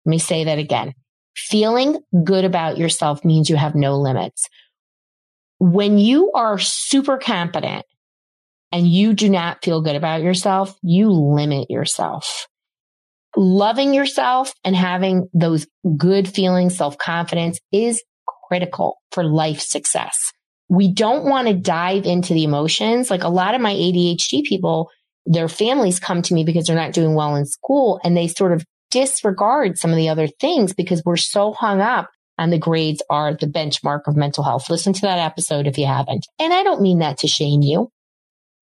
Let 0.05 0.09
me 0.09 0.19
say 0.19 0.45
that 0.45 0.59
again. 0.59 0.93
Feeling 1.35 1.99
good 2.23 2.45
about 2.45 2.77
yourself 2.77 3.25
means 3.25 3.49
you 3.49 3.55
have 3.55 3.75
no 3.75 3.97
limits. 3.97 4.47
When 5.59 5.97
you 5.97 6.31
are 6.33 6.59
super 6.59 7.17
competent 7.17 7.85
and 8.71 8.87
you 8.87 9.13
do 9.13 9.29
not 9.29 9.63
feel 9.63 9.81
good 9.81 9.95
about 9.95 10.21
yourself, 10.21 10.77
you 10.81 11.09
limit 11.09 11.69
yourself. 11.69 12.47
Loving 13.35 13.93
yourself 13.93 14.53
and 14.63 14.75
having 14.75 15.29
those 15.33 15.65
good 15.97 16.27
feelings, 16.27 16.77
self 16.77 16.97
confidence 16.97 17.59
is 17.71 18.03
critical 18.47 18.97
for 19.11 19.23
life 19.23 19.59
success. 19.59 20.31
We 20.69 20.91
don't 20.91 21.25
want 21.25 21.47
to 21.47 21.53
dive 21.53 22.05
into 22.05 22.33
the 22.33 22.43
emotions. 22.43 23.09
Like 23.09 23.23
a 23.23 23.29
lot 23.29 23.55
of 23.55 23.61
my 23.61 23.73
ADHD 23.73 24.43
people, 24.43 24.89
their 25.25 25.47
families 25.47 25.99
come 25.99 26.21
to 26.23 26.33
me 26.33 26.43
because 26.43 26.65
they're 26.65 26.75
not 26.75 26.93
doing 26.93 27.15
well 27.15 27.35
in 27.35 27.45
school 27.45 27.99
and 28.03 28.15
they 28.15 28.27
sort 28.27 28.51
of 28.51 28.63
disregard 28.93 29.79
some 29.79 29.89
of 29.89 29.97
the 29.97 30.09
other 30.09 30.27
things 30.27 30.73
because 30.73 31.01
we're 31.03 31.17
so 31.17 31.51
hung 31.51 31.81
up 31.81 32.09
on 32.37 32.51
the 32.51 32.59
grades 32.59 33.01
are 33.09 33.33
the 33.33 33.47
benchmark 33.47 34.01
of 34.05 34.15
mental 34.15 34.43
health. 34.43 34.69
Listen 34.69 34.93
to 34.93 35.01
that 35.01 35.17
episode 35.17 35.65
if 35.65 35.77
you 35.77 35.87
haven't. 35.87 36.27
And 36.39 36.53
I 36.53 36.63
don't 36.63 36.81
mean 36.81 36.99
that 36.99 37.17
to 37.19 37.27
shame 37.27 37.61
you. 37.61 37.89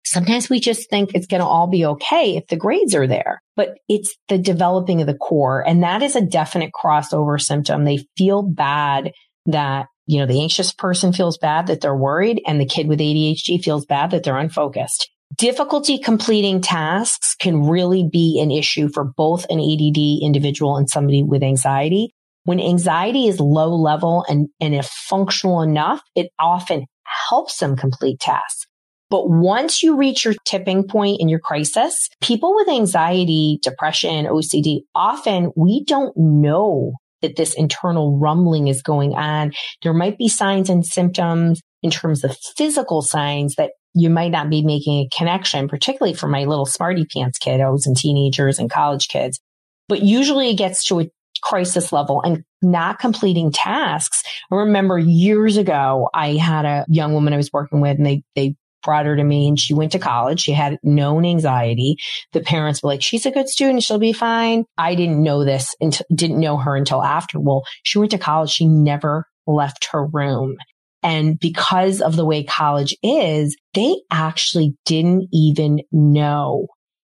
Sometimes 0.04 0.49
we 0.49 0.61
just 0.61 0.88
think 0.90 1.14
it's 1.14 1.26
going 1.26 1.40
to 1.40 1.47
all 1.47 1.66
be 1.66 1.85
okay 1.85 2.37
if 2.37 2.47
the 2.47 2.56
grades 2.56 2.95
are 2.95 3.09
there, 3.09 3.42
but 3.56 3.71
it's 3.88 4.16
the 4.28 4.38
developing 4.38 5.00
of 5.00 5.06
the 5.06 5.16
core. 5.16 5.66
And 5.66 5.83
that 5.83 6.02
is 6.02 6.14
a 6.14 6.21
definite 6.21 6.71
crossover 6.73 7.40
symptom. 7.40 7.85
They 7.85 8.06
feel 8.16 8.42
bad 8.42 9.12
that, 9.47 9.87
you 10.06 10.21
know, 10.21 10.26
the 10.26 10.42
anxious 10.42 10.73
person 10.73 11.12
feels 11.12 11.38
bad 11.38 11.66
that 11.66 11.80
they're 11.80 11.97
worried 11.97 12.40
and 12.47 12.61
the 12.61 12.66
kid 12.66 12.87
with 12.87 13.00
ADHD 13.00 13.62
feels 13.62 13.85
bad 13.85 14.12
that 14.12 14.23
they're 14.23 14.38
unfocused. 14.38 15.11
Difficulty 15.35 15.99
completing 15.99 16.61
tasks 16.61 17.35
can 17.35 17.66
really 17.66 18.09
be 18.11 18.40
an 18.40 18.50
issue 18.50 18.88
for 18.88 19.04
both 19.04 19.45
an 19.50 19.61
ADD 19.61 20.23
individual 20.23 20.76
and 20.76 20.88
somebody 20.88 21.23
with 21.23 21.42
anxiety. 21.42 22.14
When 22.45 22.61
anxiety 22.61 23.26
is 23.26 23.40
low 23.40 23.75
level 23.75 24.25
and, 24.28 24.49
and 24.61 24.75
if 24.75 24.87
functional 24.87 25.62
enough, 25.62 26.00
it 26.14 26.30
often 26.38 26.87
helps 27.28 27.59
them 27.59 27.76
complete 27.76 28.21
tasks. 28.21 28.66
But 29.11 29.28
once 29.28 29.83
you 29.83 29.97
reach 29.97 30.25
your 30.25 30.35
tipping 30.45 30.87
point 30.87 31.21
in 31.21 31.28
your 31.28 31.38
crisis, 31.38 32.09
people 32.23 32.54
with 32.54 32.68
anxiety, 32.68 33.59
depression, 33.62 34.26
OCD, 34.26 34.80
often 34.95 35.52
we 35.56 35.85
don't 35.85 36.16
know 36.16 36.92
that 37.23 37.37
this 37.37 37.54
internal 37.54 38.18
rumbling 38.18 38.68
is 38.68 38.83
going 38.83 39.14
on. 39.14 39.52
There 39.83 39.95
might 39.95 40.18
be 40.18 40.28
signs 40.28 40.71
and 40.71 40.85
symptoms 40.85 41.61
in 41.83 41.90
terms 41.90 42.25
of 42.25 42.37
physical 42.56 43.02
signs 43.02 43.54
that 43.56 43.73
you 43.97 44.11
might 44.11 44.31
not 44.31 44.50
be 44.50 44.62
making 44.62 44.99
a 45.00 45.09
connection, 45.17 45.69
particularly 45.69 46.15
for 46.15 46.29
my 46.29 46.45
little 46.45 46.67
smarty 46.67 47.07
pants 47.07 47.38
kiddos 47.38 47.87
and 47.87 47.97
teenagers 47.97 48.59
and 48.59 48.71
college 48.71 49.09
kids. 49.09 49.41
But 49.88 50.03
usually 50.03 50.50
it 50.50 50.59
gets 50.59 50.85
to 50.85 51.00
a 51.00 51.11
crisis 51.43 51.93
level 51.93 52.21
and 52.23 52.45
not 52.61 52.99
completing 52.99 53.50
tasks. 53.50 54.23
I 54.50 54.57
remember 54.57 54.99
years 54.99 55.57
ago, 55.57 56.11
I 56.12 56.35
had 56.35 56.65
a 56.67 56.85
young 56.88 57.15
woman 57.15 57.33
I 57.33 57.38
was 57.38 57.53
working 57.53 57.81
with 57.81 57.97
and 57.97 58.07
they, 58.07 58.23
they 58.35 58.55
brought 58.85 59.07
her 59.07 59.17
to 59.17 59.25
me 59.25 59.49
and 59.49 59.59
she 59.59 59.73
went 59.73 59.93
to 59.93 59.99
college. 59.99 60.41
She 60.41 60.53
had 60.53 60.79
known 60.83 61.25
anxiety. 61.25 61.97
The 62.33 62.41
parents 62.41 62.83
were 62.83 62.91
like, 62.91 63.03
she's 63.03 63.26
a 63.26 63.31
good 63.31 63.49
student. 63.49 63.83
She'll 63.83 63.99
be 63.99 64.12
fine. 64.12 64.65
I 64.76 64.95
didn't 64.95 65.23
know 65.23 65.45
this 65.45 65.75
and 65.81 65.99
didn't 66.15 66.38
know 66.38 66.59
her 66.59 66.76
until 66.76 67.03
after. 67.03 67.41
Well, 67.41 67.65
she 67.83 67.99
went 67.99 68.11
to 68.11 68.19
college. 68.19 68.50
She 68.50 68.67
never 68.67 69.26
left 69.47 69.88
her 69.93 70.05
room. 70.05 70.57
And 71.03 71.38
because 71.38 72.00
of 72.00 72.17
the 72.17 72.25
way 72.25 72.43
college 72.43 72.97
is, 73.03 73.57
they 73.75 73.97
actually 74.11 74.75
didn't 74.85 75.29
even 75.33 75.81
know 75.93 76.67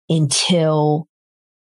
until 0.10 1.08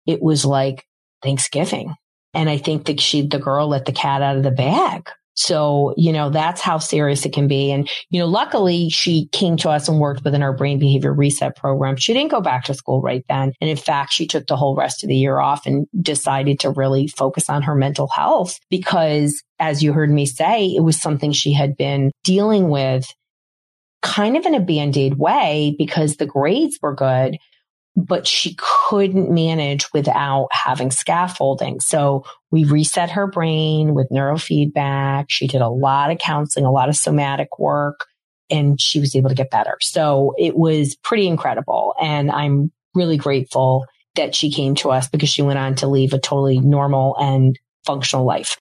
it 0.06 0.22
was 0.22 0.46
like 0.46 0.84
Thanksgiving. 1.22 1.94
And 2.34 2.50
I 2.50 2.58
think 2.58 2.86
that 2.86 3.00
she, 3.00 3.28
the 3.28 3.40
girl 3.40 3.68
let 3.68 3.86
the 3.86 3.92
cat 3.92 4.22
out 4.22 4.38
of 4.38 4.44
the 4.44 4.52
bag 4.52 5.10
so, 5.36 5.94
you 5.98 6.14
know, 6.14 6.30
that's 6.30 6.62
how 6.62 6.78
serious 6.78 7.26
it 7.26 7.34
can 7.34 7.48
be. 7.48 7.72
And, 7.72 7.90
you 8.10 8.20
know, 8.20 8.28
luckily 8.28 8.90
she 8.90 9.28
came 9.32 9.58
to 9.58 9.70
us 9.70 9.88
and 9.88 10.00
worked 10.00 10.24
within 10.24 10.44
our 10.44 10.56
brain 10.56 10.80
behavior 10.80 11.14
reset 11.14 11.56
program. 11.56 11.96
She 11.96 12.14
didn't 12.14 12.32
go 12.32 12.42
back 12.42 12.66
to 12.66 12.74
school 12.74 13.02
right 13.02 13.24
then. 13.28 13.54
And 13.60 13.70
in 13.70 13.78
fact, 13.78 14.14
she 14.14 14.28
took 14.28 14.48
the 14.48 14.56
whole 14.56 14.76
rest 14.76 15.04
of 15.04 15.10
the 15.10 15.16
year 15.16 15.40
off 15.40 15.66
and 15.66 15.88
decided 16.02 16.60
to 16.62 16.70
really 16.70 17.08
focus 17.08 17.50
on 17.50 17.64
her 17.64 17.76
mental 17.76 18.08
health 18.08 18.60
because 18.70 19.42
as 19.60 19.82
you 19.82 19.94
heard 19.94 20.10
me 20.10 20.26
say, 20.26 20.68
it 20.68 20.84
was 20.84 21.02
something 21.02 21.32
she 21.32 21.54
had 21.54 21.78
been 21.78 22.12
dealing 22.24 22.70
with 22.70 23.14
kind 24.02 24.36
of 24.36 24.46
in 24.46 24.54
a 24.54 24.60
band-aid 24.60 25.18
way 25.18 25.74
because 25.78 26.18
the 26.18 26.26
grades 26.26 26.78
were 26.82 26.94
good, 26.94 27.38
but 27.96 28.26
she 28.26 28.56
couldn't 28.58 29.32
manage 29.32 29.92
without 29.94 30.48
having 30.52 30.90
scaffolding. 30.90 31.80
So 31.80 32.26
we 32.50 32.66
reset 32.66 33.12
her 33.12 33.28
brain 33.28 33.94
with 33.94 34.10
neurofeedback. 34.10 35.26
She 35.30 35.48
did 35.48 35.62
a 35.62 35.70
lot 35.70 36.12
of 36.12 36.18
counseling, 36.18 36.66
a 36.66 36.72
lot 36.72 36.90
of 36.90 36.96
somatic 36.96 37.60
work, 37.60 38.06
and 38.50 38.82
she 38.82 39.00
was 39.00 39.16
able 39.16 39.30
to 39.30 39.36
get 39.36 39.52
better. 39.52 39.78
So 39.82 40.34
it 40.38 40.56
was 40.56 40.96
pretty 40.96 41.28
incredible. 41.28 41.94
And 42.02 42.32
I'm 42.32 42.72
really 42.96 43.18
grateful 43.18 43.86
that 44.16 44.36
she 44.36 44.52
came 44.52 44.76
to 44.76 44.92
us 44.92 45.08
because 45.08 45.30
she 45.30 45.42
went 45.42 45.60
on 45.60 45.76
to 45.76 45.88
leave 45.88 46.14
a 46.14 46.20
totally 46.20 46.60
normal 46.60 47.16
and 47.20 47.58
functional 47.86 48.26
life. 48.26 48.60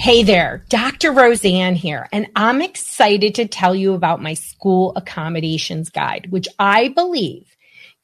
Hey 0.00 0.22
there, 0.22 0.64
Dr. 0.70 1.12
Roseann 1.12 1.76
here, 1.76 2.08
and 2.10 2.28
I'm 2.34 2.62
excited 2.62 3.34
to 3.34 3.46
tell 3.46 3.74
you 3.74 3.92
about 3.92 4.22
my 4.22 4.32
school 4.32 4.94
accommodations 4.96 5.90
guide, 5.90 6.28
which 6.30 6.48
I 6.58 6.88
believe 6.88 7.54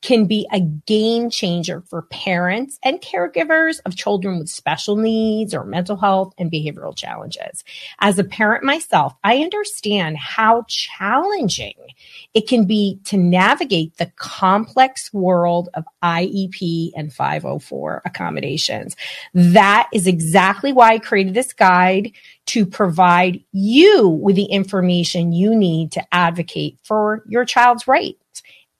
can 0.06 0.26
be 0.26 0.46
a 0.52 0.60
game 0.60 1.28
changer 1.30 1.82
for 1.88 2.02
parents 2.02 2.78
and 2.84 3.00
caregivers 3.00 3.80
of 3.84 3.96
children 3.96 4.38
with 4.38 4.48
special 4.48 4.94
needs 4.94 5.52
or 5.52 5.64
mental 5.64 5.96
health 5.96 6.32
and 6.38 6.48
behavioral 6.48 6.96
challenges. 6.96 7.64
As 7.98 8.16
a 8.16 8.22
parent 8.22 8.62
myself, 8.62 9.14
I 9.24 9.38
understand 9.38 10.16
how 10.16 10.64
challenging 10.68 11.74
it 12.34 12.46
can 12.46 12.66
be 12.66 13.00
to 13.06 13.16
navigate 13.16 13.96
the 13.96 14.12
complex 14.14 15.12
world 15.12 15.70
of 15.74 15.84
IEP 16.04 16.92
and 16.94 17.12
504 17.12 18.02
accommodations. 18.04 18.94
That 19.34 19.88
is 19.92 20.06
exactly 20.06 20.72
why 20.72 20.90
I 20.90 20.98
created 21.00 21.34
this 21.34 21.52
guide 21.52 22.12
to 22.46 22.64
provide 22.64 23.42
you 23.50 24.06
with 24.06 24.36
the 24.36 24.44
information 24.44 25.32
you 25.32 25.56
need 25.56 25.90
to 25.92 26.14
advocate 26.14 26.78
for 26.84 27.24
your 27.26 27.44
child's 27.44 27.88
rights 27.88 28.20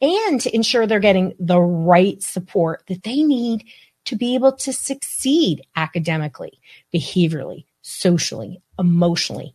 and 0.01 0.41
to 0.41 0.55
ensure 0.55 0.87
they're 0.87 1.01
getting 1.01 1.35
the 1.39 1.61
right 1.61 2.23
support 2.23 2.83
that 2.89 3.03
they 3.03 3.23
need 3.23 3.65
to 4.07 4.17
be 4.17 4.35
able 4.35 4.53
to 4.53 4.73
succeed 4.73 5.63
academically, 5.75 6.61
behaviorally, 6.95 7.65
socially, 7.83 8.61
emotionally 8.79 9.55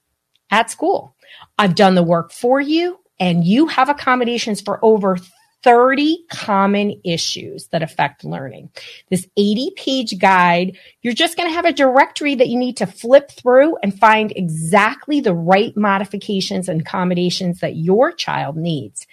at 0.50 0.70
school. 0.70 1.16
I've 1.58 1.76
done 1.76 1.96
the 1.96 2.04
work 2.04 2.32
for 2.32 2.60
you 2.60 3.00
and 3.20 3.46
you 3.46 3.68
have 3.68 3.88
accommodations 3.88 4.62
for 4.62 4.84
over 4.84 5.18
30 5.64 6.26
common 6.32 7.00
issues 7.06 7.68
that 7.68 7.84
affect 7.84 8.24
learning. 8.24 8.70
This 9.10 9.28
80 9.38 9.74
page 9.76 10.20
guide, 10.20 10.78
you're 11.02 11.14
just 11.14 11.38
going 11.38 11.48
to 11.48 11.54
have 11.54 11.66
a 11.66 11.74
directory 11.74 12.36
that 12.36 12.48
you 12.48 12.58
need 12.58 12.78
to 12.78 12.88
flip 12.88 13.32
through 13.32 13.78
and 13.84 13.98
find 13.98 14.34
exactly 14.36 15.20
the 15.20 15.36
right 15.36 15.76
modifications 15.78 16.68
and 16.68 16.82
accommodations 16.82 17.60
that 17.60 17.76
your 17.76 18.12
child 18.12 18.58
needs. 18.58 19.06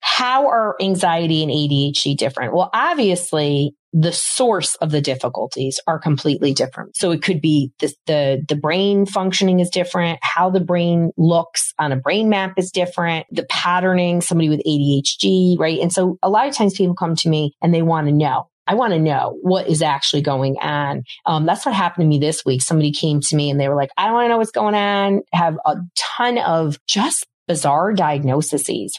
How 0.00 0.48
are 0.48 0.76
anxiety 0.80 1.42
and 1.44 1.52
ADHD 1.52 2.16
different? 2.16 2.52
Well, 2.52 2.70
obviously, 2.74 3.76
the 3.92 4.12
source 4.12 4.74
of 4.76 4.90
the 4.90 5.00
difficulties 5.00 5.80
are 5.86 5.98
completely 5.98 6.52
different. 6.52 6.96
So 6.96 7.10
it 7.10 7.22
could 7.22 7.40
be 7.40 7.72
the, 7.78 7.94
the, 8.06 8.44
the 8.48 8.56
brain 8.56 9.06
functioning 9.06 9.60
is 9.60 9.70
different. 9.70 10.18
How 10.22 10.50
the 10.50 10.60
brain 10.60 11.12
looks 11.16 11.72
on 11.78 11.92
a 11.92 11.96
brain 11.96 12.28
map 12.28 12.54
is 12.56 12.70
different. 12.70 13.26
The 13.30 13.46
patterning, 13.48 14.20
somebody 14.20 14.48
with 14.48 14.60
ADHD, 14.66 15.58
right? 15.58 15.78
And 15.80 15.92
so 15.92 16.18
a 16.22 16.28
lot 16.28 16.48
of 16.48 16.54
times 16.54 16.74
people 16.74 16.94
come 16.94 17.14
to 17.16 17.28
me 17.28 17.54
and 17.62 17.72
they 17.72 17.82
want 17.82 18.08
to 18.08 18.12
know. 18.12 18.48
I 18.68 18.74
want 18.74 18.92
to 18.92 18.98
know 18.98 19.38
what 19.40 19.66
is 19.66 19.80
actually 19.80 20.20
going 20.20 20.58
on. 20.58 21.04
Um, 21.24 21.46
that's 21.46 21.64
what 21.64 21.74
happened 21.74 22.04
to 22.04 22.08
me 22.08 22.18
this 22.18 22.44
week. 22.44 22.60
Somebody 22.60 22.92
came 22.92 23.20
to 23.22 23.34
me 23.34 23.48
and 23.48 23.58
they 23.58 23.68
were 23.68 23.74
like, 23.74 23.88
I 23.96 24.12
want 24.12 24.26
to 24.26 24.28
know 24.28 24.36
what's 24.36 24.50
going 24.50 24.74
on. 24.74 25.22
Have 25.32 25.56
a 25.64 25.76
ton 25.96 26.36
of 26.36 26.78
just 26.86 27.26
bizarre 27.46 27.94
diagnoses. 27.94 28.92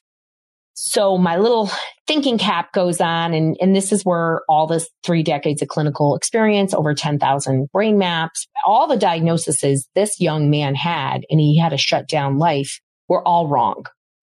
So 0.74 1.20
my 1.20 1.38
little 1.38 1.70
thinking 2.08 2.40
cap 2.40 2.74
goes 2.74 3.00
on 3.00 3.36
and, 3.36 3.58
and 3.62 3.76
this 3.76 3.92
is 3.92 4.04
where 4.04 4.42
all 4.50 4.66
this 4.66 4.90
three 5.04 5.22
decades 5.22 5.62
of 5.62 5.68
clinical 5.68 6.16
experience, 6.16 6.74
over 6.74 6.96
10,000 6.96 7.70
brain 7.72 8.00
maps, 8.00 8.48
all 8.66 8.88
the 8.88 8.98
diagnoses 8.98 9.88
this 9.94 10.20
young 10.20 10.50
man 10.50 10.74
had, 10.74 11.26
and 11.30 11.40
he 11.40 11.60
had 11.60 11.74
a 11.74 11.78
shut 11.78 12.08
down 12.08 12.40
life 12.40 12.80
were 13.08 13.26
all 13.28 13.48
wrong, 13.48 13.84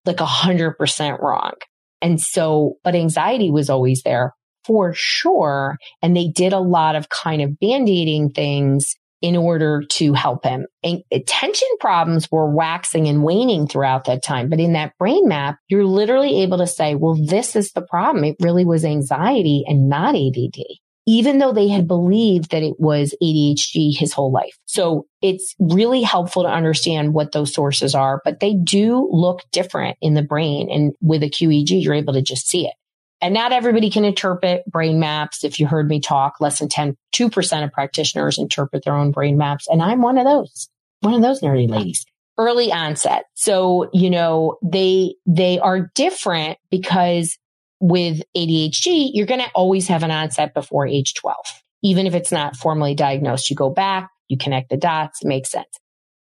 like 0.06 0.20
a 0.20 0.26
hundred 0.26 0.74
percent 0.74 1.22
wrong. 1.22 1.54
And 2.02 2.20
so, 2.20 2.78
but 2.84 2.96
anxiety 2.96 3.52
was 3.52 3.70
always 3.70 4.02
there 4.04 4.34
for 4.70 4.94
sure. 4.94 5.78
And 6.04 6.16
they 6.16 6.28
did 6.28 6.54
a 6.54 6.60
lot 6.60 6.96
of 6.96 7.10
kind 7.10 7.42
of 7.42 7.60
band-aiding 7.60 8.30
things 8.30 8.94
in 9.22 9.36
order 9.36 9.82
to 9.90 10.14
help 10.14 10.46
him. 10.46 10.68
And 10.84 11.02
attention 11.12 11.68
problems 11.80 12.30
were 12.32 12.54
waxing 12.54 13.08
and 13.08 13.24
waning 13.24 13.68
throughout 13.68 14.06
that 14.06 14.24
time. 14.24 14.48
But 14.48 14.60
in 14.60 14.74
that 14.74 14.94
brain 15.00 15.28
map, 15.28 15.58
you're 15.70 15.84
literally 15.84 16.44
able 16.44 16.60
to 16.60 16.68
say, 16.68 16.94
well, 16.94 17.18
this 17.26 17.56
is 17.56 17.72
the 17.72 17.82
problem. 17.82 18.24
It 18.24 18.36
really 18.40 18.64
was 18.64 18.86
anxiety 18.86 19.66
and 19.68 19.90
not 19.90 20.16
ADD. 20.16 20.64
even 21.10 21.40
though 21.40 21.52
they 21.52 21.68
had 21.68 21.88
believed 21.88 22.52
that 22.52 22.62
it 22.62 22.76
was 22.78 23.16
ADHD 23.24 23.98
his 23.98 24.14
whole 24.14 24.32
life. 24.32 24.56
So 24.66 25.08
it's 25.24 25.56
really 25.60 26.04
helpful 26.04 26.44
to 26.44 26.50
understand 26.50 27.16
what 27.16 27.32
those 27.32 27.52
sources 27.52 27.96
are, 27.96 28.22
but 28.24 28.40
they 28.40 28.54
do 28.54 29.10
look 29.12 29.42
different 29.52 29.98
in 30.02 30.14
the 30.14 30.22
brain. 30.22 30.70
And 30.70 30.94
with 31.02 31.24
a 31.24 31.30
QEEG, 31.30 31.82
you're 31.84 31.96
able 31.96 32.14
to 32.14 32.22
just 32.22 32.48
see 32.48 32.68
it. 32.68 32.76
And 33.22 33.34
not 33.34 33.52
everybody 33.52 33.90
can 33.90 34.06
interpret 34.06 34.66
brain 34.66 35.00
maps. 35.00 35.44
If 35.44 35.60
you 35.60 35.68
heard 35.68 35.88
me 35.88 36.00
talk, 36.00 36.36
less 36.40 36.60
than 36.60 36.70
10, 36.70 36.96
2% 37.14 37.64
of 37.64 37.72
practitioners 37.72 38.38
interpret 38.38 38.86
their 38.86 38.96
own 38.96 39.12
brain 39.12 39.38
maps. 39.38 39.68
And 39.68 39.82
I'm 39.82 40.02
one 40.02 40.18
of 40.18 40.26
those, 40.26 40.70
one 41.02 41.14
of 41.14 41.22
those 41.22 41.42
nerdy 41.42 41.70
ladies. 41.70 42.06
Early 42.38 42.72
onset. 42.72 43.26
So, 43.34 43.90
you 43.92 44.10
know, 44.10 44.58
they, 44.64 45.16
they 45.26 45.60
are 45.60 45.92
different 45.96 46.58
because 46.72 47.38
with 47.82 48.22
ADHD, 48.36 49.12
you're 49.14 49.26
going 49.26 49.42
to 49.42 49.52
always 49.52 49.88
have 49.90 50.04
an 50.04 50.12
onset 50.12 50.54
before 50.54 50.88
age 50.88 51.14
12. 51.16 51.36
Even 51.84 52.08
if 52.08 52.14
it's 52.14 52.32
not 52.32 52.56
formally 52.56 52.96
diagnosed, 52.96 53.50
you 53.50 53.56
go 53.56 53.70
back, 53.70 54.10
you 54.30 54.38
connect 54.38 54.70
the 54.70 54.78
dots, 54.78 55.22
it 55.22 55.28
makes 55.28 55.52
sense. 55.52 55.68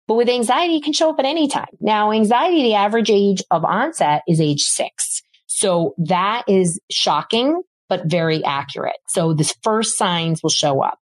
But 0.07 0.15
with 0.15 0.29
anxiety, 0.29 0.77
it 0.77 0.83
can 0.83 0.93
show 0.93 1.09
up 1.09 1.19
at 1.19 1.25
any 1.25 1.47
time. 1.47 1.67
Now, 1.81 2.11
anxiety, 2.11 2.63
the 2.63 2.75
average 2.75 3.09
age 3.09 3.43
of 3.51 3.65
onset 3.65 4.23
is 4.27 4.39
age 4.39 4.61
six. 4.61 5.21
So 5.57 5.95
that 5.97 6.43
is 6.47 6.79
shocking, 6.91 7.63
but 7.89 8.05
very 8.05 8.45
accurate. 8.45 8.97
So 9.07 9.33
the 9.33 9.51
first 9.63 9.97
signs 9.97 10.43
will 10.43 10.51
show 10.51 10.83
up. 10.83 10.99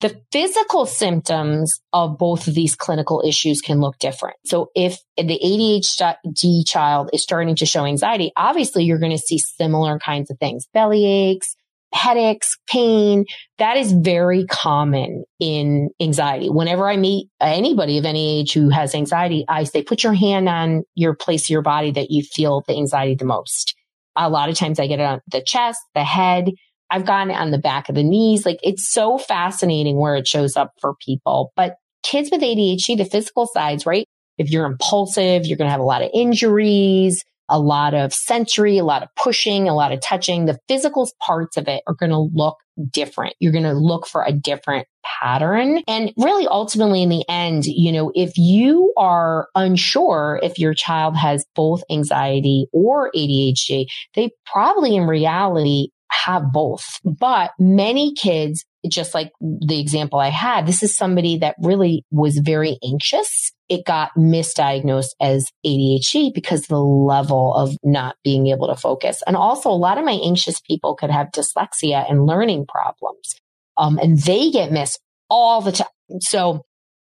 The 0.00 0.20
physical 0.32 0.86
symptoms 0.86 1.80
of 1.92 2.18
both 2.18 2.48
of 2.48 2.54
these 2.56 2.74
clinical 2.74 3.22
issues 3.24 3.60
can 3.60 3.80
look 3.80 4.00
different. 4.00 4.38
So 4.44 4.72
if 4.74 4.98
the 5.16 5.38
ADHD 5.38 6.68
child 6.68 7.10
is 7.12 7.22
starting 7.22 7.54
to 7.54 7.66
show 7.66 7.84
anxiety, 7.84 8.32
obviously 8.36 8.82
you're 8.82 8.98
going 8.98 9.16
to 9.16 9.18
see 9.18 9.38
similar 9.38 10.00
kinds 10.00 10.32
of 10.32 10.38
things, 10.40 10.66
belly 10.74 11.06
aches, 11.06 11.54
headaches, 11.92 12.58
pain. 12.68 13.24
That 13.58 13.76
is 13.76 13.92
very 13.92 14.46
common 14.46 15.22
in 15.38 15.90
anxiety. 16.00 16.50
Whenever 16.50 16.88
I 16.88 16.96
meet 16.96 17.28
anybody 17.40 17.98
of 17.98 18.04
any 18.04 18.40
age 18.40 18.52
who 18.52 18.68
has 18.70 18.96
anxiety, 18.96 19.44
I 19.48 19.62
say, 19.62 19.84
put 19.84 20.02
your 20.02 20.14
hand 20.14 20.48
on 20.48 20.82
your 20.96 21.14
place 21.14 21.44
of 21.44 21.50
your 21.50 21.62
body 21.62 21.92
that 21.92 22.10
you 22.10 22.24
feel 22.24 22.64
the 22.66 22.76
anxiety 22.76 23.14
the 23.14 23.26
most. 23.26 23.76
A 24.16 24.28
lot 24.28 24.48
of 24.48 24.56
times 24.56 24.78
I 24.78 24.86
get 24.86 25.00
it 25.00 25.04
on 25.04 25.20
the 25.30 25.42
chest, 25.42 25.80
the 25.94 26.04
head. 26.04 26.50
I've 26.90 27.06
gotten 27.06 27.30
it 27.30 27.38
on 27.38 27.50
the 27.50 27.58
back 27.58 27.88
of 27.88 27.94
the 27.94 28.02
knees. 28.02 28.44
Like 28.44 28.58
it's 28.62 28.92
so 28.92 29.16
fascinating 29.16 29.96
where 29.96 30.14
it 30.16 30.28
shows 30.28 30.56
up 30.56 30.72
for 30.80 30.94
people. 31.00 31.52
But 31.56 31.76
kids 32.02 32.30
with 32.30 32.42
ADHD, 32.42 32.98
the 32.98 33.04
physical 33.04 33.46
sides, 33.46 33.86
right? 33.86 34.06
If 34.38 34.50
you're 34.50 34.66
impulsive, 34.66 35.46
you're 35.46 35.56
going 35.56 35.68
to 35.68 35.72
have 35.72 35.80
a 35.80 35.84
lot 35.84 36.02
of 36.02 36.10
injuries, 36.12 37.22
a 37.52 37.60
lot 37.60 37.94
of 37.94 38.12
sensory, 38.12 38.78
a 38.78 38.84
lot 38.84 39.02
of 39.02 39.10
pushing, 39.14 39.68
a 39.68 39.74
lot 39.74 39.92
of 39.92 40.00
touching. 40.00 40.46
The 40.46 40.58
physical 40.68 41.08
parts 41.20 41.56
of 41.56 41.68
it 41.68 41.82
are 41.86 41.94
going 41.94 42.10
to 42.10 42.30
look 42.32 42.56
different. 42.90 43.34
You're 43.38 43.52
going 43.52 43.64
to 43.64 43.74
look 43.74 44.06
for 44.06 44.24
a 44.24 44.32
different 44.32 44.88
pattern. 45.20 45.82
And 45.86 46.12
really 46.16 46.46
ultimately 46.46 47.02
in 47.02 47.10
the 47.10 47.24
end, 47.28 47.66
you 47.66 47.92
know, 47.92 48.10
if 48.14 48.32
you 48.36 48.94
are 48.96 49.48
unsure 49.54 50.40
if 50.42 50.58
your 50.58 50.72
child 50.72 51.16
has 51.16 51.44
both 51.54 51.82
anxiety 51.90 52.66
or 52.72 53.10
ADHD, 53.14 53.86
they 54.14 54.30
probably 54.46 54.96
in 54.96 55.06
reality 55.06 55.88
have 56.12 56.52
both. 56.52 57.00
But 57.04 57.52
many 57.58 58.14
kids, 58.14 58.64
just 58.86 59.14
like 59.14 59.32
the 59.40 59.80
example 59.80 60.18
I 60.18 60.28
had, 60.28 60.66
this 60.66 60.82
is 60.82 60.96
somebody 60.96 61.38
that 61.38 61.56
really 61.60 62.04
was 62.10 62.38
very 62.38 62.78
anxious. 62.84 63.52
It 63.68 63.84
got 63.84 64.10
misdiagnosed 64.16 65.10
as 65.20 65.46
ADHD 65.64 66.34
because 66.34 66.66
the 66.66 66.78
level 66.78 67.54
of 67.54 67.76
not 67.82 68.16
being 68.22 68.48
able 68.48 68.68
to 68.68 68.76
focus. 68.76 69.22
And 69.26 69.36
also 69.36 69.70
a 69.70 69.72
lot 69.72 69.98
of 69.98 70.04
my 70.04 70.12
anxious 70.12 70.60
people 70.60 70.94
could 70.94 71.10
have 71.10 71.28
dyslexia 71.28 72.08
and 72.10 72.26
learning 72.26 72.66
problems. 72.66 73.36
Um, 73.76 73.98
and 73.98 74.18
they 74.18 74.50
get 74.50 74.72
missed 74.72 75.00
all 75.30 75.62
the 75.62 75.72
time. 75.72 75.86
So 76.20 76.64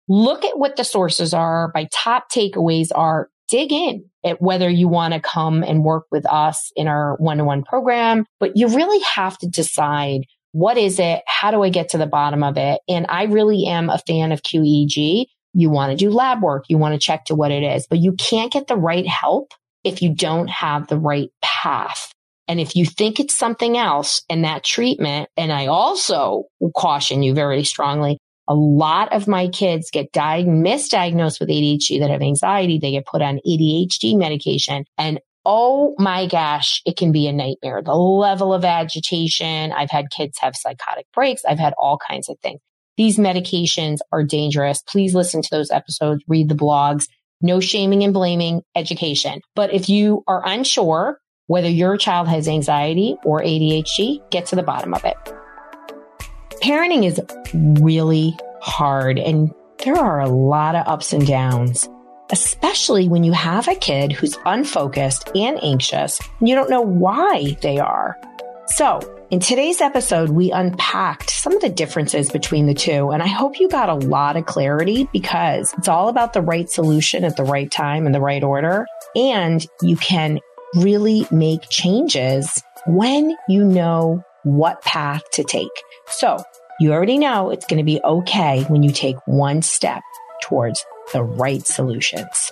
look 0.08 0.44
at 0.44 0.58
what 0.58 0.76
the 0.76 0.84
sources 0.84 1.34
are. 1.34 1.72
My 1.76 1.88
top 1.94 2.32
takeaways 2.32 2.88
are 2.96 3.30
dig 3.48 3.72
in 3.72 4.06
at 4.26 4.42
whether 4.42 4.70
you 4.70 4.88
want 4.88 5.14
to 5.14 5.20
come 5.20 5.64
and 5.64 5.84
work 5.84 6.06
with 6.12 6.26
us 6.26 6.72
in 6.76 6.88
our 6.88 7.16
one 7.18 7.38
to 7.38 7.44
one 7.44 7.64
program, 7.64 8.26
but 8.40 8.56
you 8.56 8.68
really 8.68 9.04
have 9.16 9.38
to 9.40 9.48
decide 9.48 10.22
what 10.52 10.78
is 10.78 11.00
it? 11.00 11.22
How 11.28 11.52
do 11.52 11.62
I 11.62 11.70
get 11.70 11.90
to 11.90 11.98
the 11.98 12.08
bottom 12.08 12.44
of 12.44 12.58
it? 12.58 12.82
And 12.88 13.06
I 13.10 13.24
really 13.24 13.66
am 13.68 13.90
a 13.90 14.00
fan 14.00 14.32
of 14.32 14.42
QEEG. 14.42 15.26
You 15.54 15.70
want 15.70 15.92
to 15.92 15.98
do 15.98 16.10
lab 16.10 16.42
work. 16.42 16.66
You 16.68 16.78
want 16.78 16.94
to 16.94 17.00
check 17.00 17.26
to 17.26 17.36
what 17.36 17.52
it 17.52 17.64
is, 17.64 17.86
but 17.88 18.00
you 18.00 18.14
can't 18.14 18.52
get 18.52 18.68
the 18.68 18.76
right 18.76 19.08
help 19.08 19.54
if 19.84 20.02
you 20.02 20.14
don't 20.14 20.50
have 20.50 20.88
the 20.88 20.98
right 20.98 21.30
path. 21.42 22.12
And 22.48 22.60
if 22.60 22.76
you 22.76 22.86
think 22.86 23.20
it's 23.20 23.36
something 23.36 23.78
else 23.78 24.24
and 24.30 24.46
that 24.46 24.64
treatment, 24.64 25.30
and 25.36 25.52
I 25.52 25.68
also 25.68 26.46
caution 26.76 27.22
you 27.22 27.34
very 27.34 27.64
strongly, 27.64 28.18
a 28.48 28.56
lot 28.56 29.14
of 29.14 29.28
my 29.28 29.48
kids 29.48 29.92
get 29.92 30.12
diagnosed, 30.12 30.92
misdiagnosed 30.94 31.40
with 31.40 31.50
ADHD 31.50 32.00
that 32.00 32.10
have 32.10 32.22
anxiety. 32.22 32.80
They 32.80 32.92
get 32.92 33.06
put 33.06 33.22
on 33.22 33.40
ADHD 33.46 34.18
medication 34.18 34.86
and 34.98 35.20
Oh 35.50 35.96
my 35.98 36.28
gosh, 36.28 36.82
it 36.86 36.98
can 36.98 37.14
be 37.14 37.26
a 37.26 37.32
nightmare. 37.32 37.82
The 37.82 37.96
level 37.96 38.54
of 38.54 38.66
agitation. 38.66 39.72
I've 39.72 39.90
had 39.90 40.10
kids 40.10 40.38
have 40.40 40.58
psychotic 40.58 41.06
breaks. 41.14 41.46
I've 41.48 41.58
had 41.58 41.74
all 41.80 41.98
kinds 41.98 42.28
of 42.28 42.38
things. 42.44 42.60
These 42.98 43.18
medications 43.18 44.00
are 44.12 44.24
dangerous. 44.24 44.82
Please 44.82 45.16
listen 45.16 45.42
to 45.42 45.50
those 45.50 45.72
episodes, 45.72 46.22
read 46.28 46.50
the 46.50 46.56
blogs. 46.56 47.06
No 47.40 47.62
shaming 47.62 48.04
and 48.04 48.14
blaming, 48.14 48.62
education. 48.76 49.40
But 49.56 49.74
if 49.74 49.88
you 49.88 50.24
are 50.28 50.46
unsure 50.46 51.18
whether 51.46 51.70
your 51.70 51.96
child 51.96 52.28
has 52.28 52.50
anxiety 52.50 53.16
or 53.24 53.42
ADHD, 53.42 54.30
get 54.30 54.48
to 54.48 54.58
the 54.58 54.64
bottom 54.64 54.94
of 54.94 55.06
it 55.06 55.16
parenting 56.62 57.06
is 57.06 57.22
really 57.82 58.36
hard 58.62 59.20
and 59.20 59.54
there 59.84 59.98
are 59.98 60.20
a 60.20 60.30
lot 60.30 60.76
of 60.76 60.88
ups 60.88 61.14
and 61.14 61.26
downs, 61.26 61.88
especially 62.32 63.08
when 63.08 63.24
you 63.24 63.32
have 63.32 63.68
a 63.68 63.76
kid 63.76 64.12
who's 64.12 64.38
unfocused 64.46 65.30
and 65.36 65.64
anxious 65.64 66.20
and 66.40 66.50
you 66.50 66.56
don't 66.56 66.70
know 66.70 66.82
why 66.82 67.56
they 67.62 67.80
are. 67.80 68.18
So 68.68 69.00
in 69.30 69.40
today's 69.40 69.82
episode, 69.82 70.30
we 70.30 70.52
unpacked 70.52 71.30
some 71.30 71.54
of 71.54 71.62
the 71.62 71.70
differences 71.70 72.32
between 72.32 72.66
the 72.66 72.74
two. 72.74 73.12
And 73.12 73.22
I 73.22 73.28
hope 73.28 73.60
you 73.60 73.70
got 73.70 73.90
a 73.90 74.08
lot 74.08 74.38
of 74.38 74.46
clarity 74.46 75.08
because 75.12 75.74
it's 75.78 75.88
all 75.88 76.10
about 76.10 76.34
the 76.34 76.42
right 76.42 76.70
solution 76.70 77.24
at 77.24 77.38
the 77.38 77.44
right 77.44 77.70
time 77.70 78.06
in 78.06 78.14
the 78.14 78.22
right 78.22 78.44
order. 78.44 78.88
And 79.16 79.66
you 79.82 79.98
can 79.98 80.40
really 80.76 81.28
make 81.32 81.70
changes 81.70 82.64
when 82.86 83.36
you 83.50 83.64
know 83.64 84.24
what 84.48 84.82
path 84.82 85.30
to 85.32 85.44
take. 85.44 85.84
So 86.08 86.38
you 86.80 86.94
already 86.94 87.18
know 87.18 87.50
it's 87.50 87.66
going 87.66 87.80
to 87.80 87.84
be 87.84 88.00
okay 88.02 88.64
when 88.64 88.82
you 88.82 88.92
take 88.92 89.18
one 89.26 89.62
step 89.62 90.04
towards 90.42 90.86
the 91.12 91.24
right 91.24 91.66
solutions. 91.66 92.52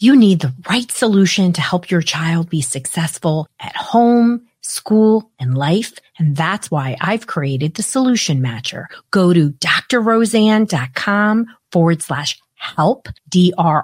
You 0.00 0.14
need 0.14 0.40
the 0.40 0.54
right 0.68 0.90
solution 0.92 1.52
to 1.54 1.60
help 1.60 1.90
your 1.90 2.02
child 2.02 2.50
be 2.50 2.60
successful 2.60 3.48
at 3.58 3.74
home 3.74 4.47
school, 4.68 5.30
and 5.38 5.56
life. 5.56 5.94
And 6.18 6.36
that's 6.36 6.70
why 6.70 6.96
I've 7.00 7.26
created 7.26 7.74
the 7.74 7.82
solution 7.82 8.40
matcher. 8.42 8.86
Go 9.10 9.32
to 9.32 9.50
drroseann.com 9.50 11.46
forward 11.72 12.02
slash 12.02 12.40
help, 12.54 13.08
D-R-R-O-S-E-A-N-N 13.28 13.74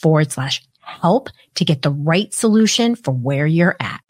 forward 0.00 0.32
slash 0.32 0.62
help 0.80 1.30
to 1.54 1.64
get 1.64 1.82
the 1.82 1.90
right 1.90 2.32
solution 2.32 2.94
for 2.94 3.12
where 3.12 3.46
you're 3.46 3.76
at. 3.80 4.00